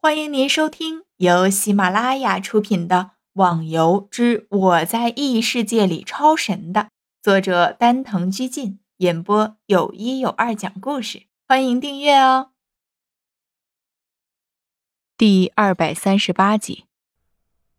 [0.00, 2.96] 欢迎您收听由喜马拉雅出品的
[3.32, 6.90] 《网游之我在异世界里超神》的
[7.20, 11.26] 作者丹藤居进演播，有一有二讲故事。
[11.48, 12.52] 欢迎订阅哦。
[15.16, 16.84] 第二百三十八集，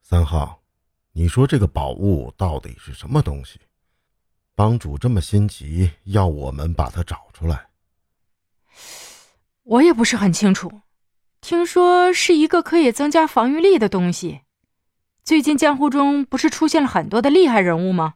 [0.00, 0.62] 三号，
[1.14, 3.58] 你说这个宝物到底是什么东西？
[4.54, 7.70] 帮主这么心急，要我们把它找出来。
[9.64, 10.80] 我也不是很清楚。
[11.44, 14.40] 听说是一个可以增加防御力的东西。
[15.22, 18.14] 最近江湖中不是出现了很多的厉害人物吗？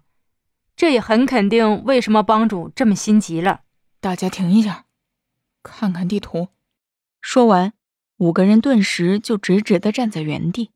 [0.74, 3.60] 这也很肯定为什么帮主这么心急了。
[4.00, 4.86] 大家停一下，
[5.62, 6.48] 看看地图。
[7.20, 7.74] 说完，
[8.16, 10.70] 五个人顿时就直直的站在原地。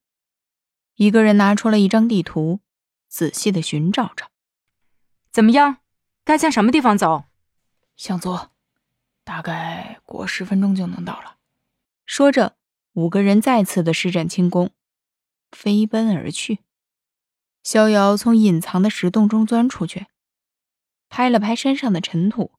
[0.97, 2.61] 一个人拿出了一张地图，
[3.09, 4.27] 仔细的寻找着。
[5.31, 5.79] 怎么样？
[6.23, 7.25] 该向什么地方走？
[7.97, 8.51] 向左，
[9.25, 11.37] 大概过十分钟就能到了。
[12.05, 12.57] 说着，
[12.93, 14.71] 五个人再次的施展轻功，
[15.51, 16.61] 飞奔而去。
[17.63, 20.07] 逍遥从隐藏的石洞中钻出去，
[21.09, 22.53] 拍了拍身上的尘土，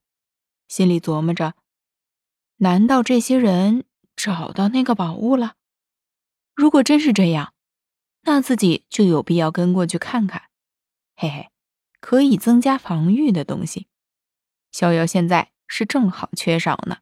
[0.67, 1.55] 心里琢磨着：
[2.58, 3.83] 难道这些人
[4.16, 5.55] 找到那个宝物了？
[6.55, 7.53] 如果真是这样，
[8.21, 10.44] 那自己就有必要跟过去看看。
[11.16, 11.49] 嘿嘿，
[11.99, 13.88] 可以增加防御的东西，
[14.71, 16.99] 逍遥现在是正好缺少呢。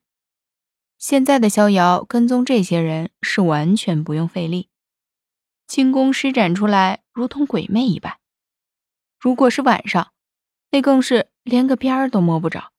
[1.02, 4.70] 现在的逍遥跟踪这些人是完全不用费力，
[5.68, 8.20] 轻功施展出来如同鬼魅一般。
[9.20, 10.14] 如果是晚上，
[10.70, 12.72] 那更是连个边儿都摸不着。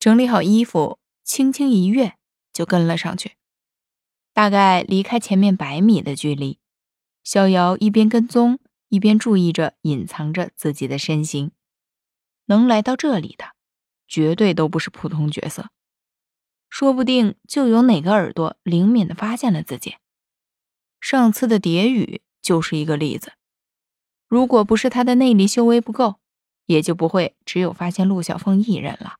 [0.00, 2.16] 整理好衣服，轻轻一跃
[2.52, 3.36] 就跟了上去。
[4.32, 6.58] 大概离开前面百米的距离，
[7.22, 8.58] 逍遥一边跟踪，
[8.88, 11.52] 一边注意着隐藏着自己的身形。
[12.46, 13.52] 能来到这里的，
[14.08, 15.70] 绝对都不是普通角色。
[16.70, 19.96] 说不定就有哪个耳朵灵敏的发现了自己。
[21.00, 23.32] 上次的蝶羽就是一个例子。
[24.28, 26.20] 如果不是他的内力修为不够，
[26.66, 29.16] 也就不会只有发现陆小凤一人了。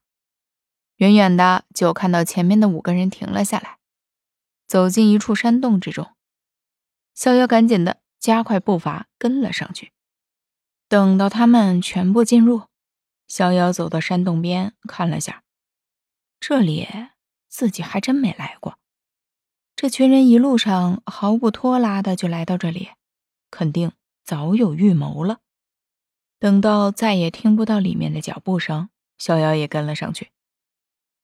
[0.96, 3.78] 远远的就看到前面的五个人停了下来，
[4.68, 6.14] 走进一处山洞之中。
[7.14, 9.90] 逍遥赶紧的加快步伐跟了上去。
[10.88, 12.62] 等到他们全部进入，
[13.26, 15.42] 逍遥走到山洞边看了下，
[16.38, 16.86] 这里。
[17.50, 18.78] 自己还真没来过，
[19.74, 22.90] 这群人一路上毫不拖拉的就来到这里，
[23.50, 23.92] 肯定
[24.24, 25.40] 早有预谋了。
[26.38, 28.88] 等到再也听不到里面的脚步声，
[29.18, 30.30] 逍遥也跟了上去。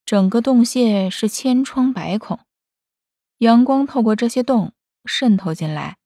[0.05, 2.41] 整个洞穴是千疮百孔，
[3.39, 4.73] 阳光透过这些洞
[5.05, 5.97] 渗透进来，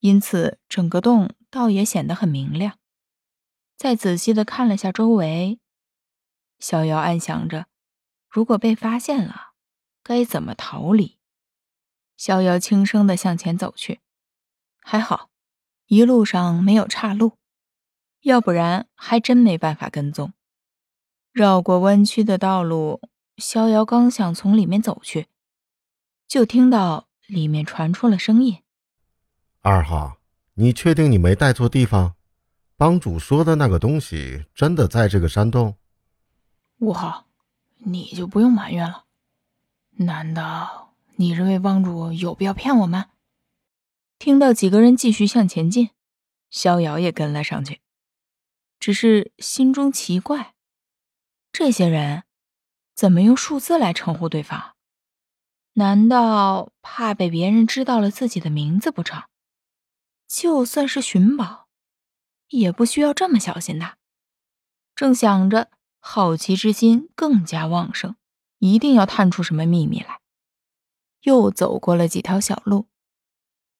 [0.00, 2.76] 因此整个洞倒也显得很明亮。
[3.76, 5.58] 再仔细的看了下周围，
[6.58, 7.66] 逍遥暗想着。
[8.34, 9.52] 如果被发现了，
[10.02, 11.18] 该怎么逃离？
[12.16, 14.00] 逍遥轻声的向前走去，
[14.80, 15.30] 还好，
[15.86, 17.38] 一路上没有岔路，
[18.22, 20.32] 要不然还真没办法跟踪。
[21.30, 23.00] 绕过弯曲的道路，
[23.36, 25.28] 逍遥刚想从里面走去，
[26.26, 28.64] 就听到里面传出了声音
[29.62, 30.18] ：“二号，
[30.54, 32.16] 你确定你没带错地方？
[32.76, 35.76] 帮主说的那个东西真的在这个山洞？”
[36.82, 37.28] 五号。
[37.84, 39.04] 你就不用埋怨了。
[39.96, 43.10] 难道你认为帮主有必要骗我们？
[44.18, 45.90] 听到几个人继续向前进，
[46.50, 47.80] 逍遥也跟了上去，
[48.80, 50.54] 只是心中奇怪：
[51.52, 52.24] 这些人
[52.94, 54.74] 怎么用数字来称呼对方？
[55.74, 59.24] 难道怕被别人知道了自己的名字不成？
[60.26, 61.68] 就算是寻宝，
[62.48, 63.98] 也不需要这么小心的。
[64.96, 65.70] 正想着。
[66.06, 68.14] 好奇之心更加旺盛，
[68.58, 70.20] 一定要探出什么秘密来。
[71.22, 72.88] 又走过了几条小路，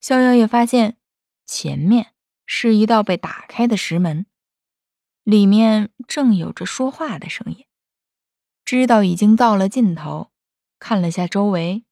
[0.01, 0.97] 逍遥也发现
[1.45, 2.15] 前面
[2.47, 4.25] 是一道被打开的石门，
[5.23, 7.67] 里面正有着说话的声音。
[8.65, 10.31] 知道已经到了尽头，
[10.79, 11.85] 看了下周围，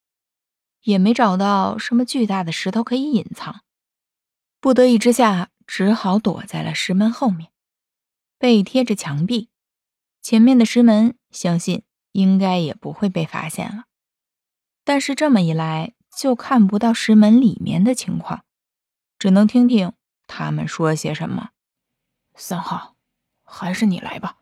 [0.80, 3.60] 也没找到什么巨大的石头可以隐藏，
[4.58, 7.52] 不得已之下，只好躲在了石门后面，
[8.38, 9.50] 背贴着墙壁。
[10.22, 11.82] 前面的石门，相信
[12.12, 13.86] 应该也不会被发现了。
[14.84, 18.44] 但是这么一来，就看不到石门里面的情况，
[19.18, 19.92] 只能听听
[20.28, 21.50] 他们说些什么。
[22.36, 22.94] 三号，
[23.42, 24.38] 还是你来吧，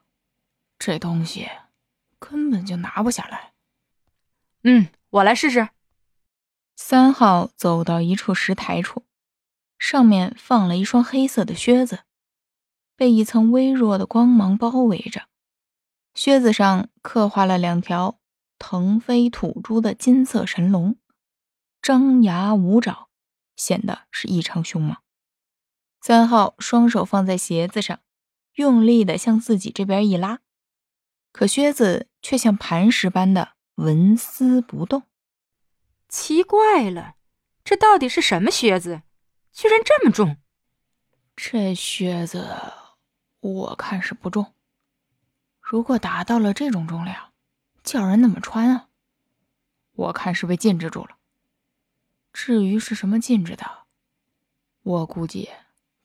[0.79, 1.49] 这东西
[2.19, 3.53] 根本就拿不下来。
[4.63, 5.71] 嗯，我来试试。
[6.77, 9.05] 三号走到一处石台处，
[9.79, 12.01] 上面放了一双黑色的靴子，
[12.97, 15.29] 被一层微弱的光芒包围着。
[16.15, 18.19] 靴子上刻画了两条
[18.59, 20.97] 腾飞吐珠的金色神龙，
[21.81, 23.09] 张牙舞爪，
[23.57, 24.97] 显得是异常凶猛。
[26.01, 28.01] 三号双手放在鞋子上，
[28.55, 30.41] 用力的向自己这边一拉，
[31.33, 35.05] 可靴子却像磐石般的纹丝不动。
[36.09, 37.15] 奇怪了，
[37.65, 39.03] 这到底是什么靴子？
[39.53, 40.37] 居然这么重！
[41.37, 42.73] 这靴子
[43.41, 44.55] 我看是不重。
[45.71, 47.31] 如果达到了这种重量，
[47.85, 48.89] 叫人怎么穿啊？
[49.93, 51.11] 我看是被禁制住了。
[52.33, 53.65] 至于是什么禁制的，
[54.83, 55.49] 我估计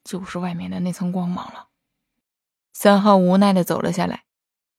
[0.04, 1.66] 就是外面的那层光芒了。
[2.72, 4.22] 三号无奈的走了下来，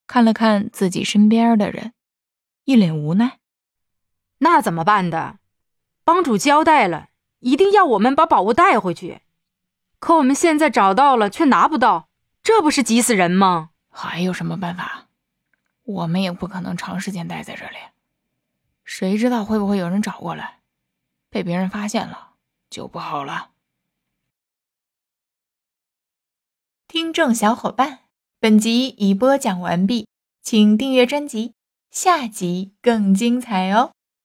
[0.08, 1.92] 看了看自己身边的人，
[2.64, 3.40] 一脸无奈。
[4.38, 5.40] 那怎么办的？
[6.06, 7.10] 帮主交代了，
[7.40, 9.20] 一定要我们把宝物带回去。
[10.00, 12.08] 可我们现在找到了，却拿不到，
[12.42, 13.72] 这不是急死人吗？
[14.06, 15.08] 还有什么办法？
[15.84, 17.78] 我们也不可能长时间待在这里，
[18.84, 20.60] 谁知道会不会有人找过来，
[21.30, 22.36] 被别人发现了
[22.70, 23.52] 就不好了。
[26.88, 28.00] 听众小伙伴，
[28.40, 30.08] 本集已播讲完毕，
[30.42, 31.54] 请订阅专辑，
[31.90, 33.94] 下集更精彩哦。